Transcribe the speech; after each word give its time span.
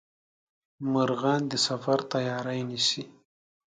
مرغان 0.93 1.41
د 1.51 1.53
سفر 1.67 1.99
تیاري 2.11 2.59
نیسي 2.69 3.03